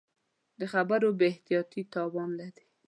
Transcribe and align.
د 0.59 0.61
خبرو 0.73 1.07
بې 1.17 1.27
احتیاطي 1.31 1.81
تاوان 1.93 2.29
لري 2.39 2.63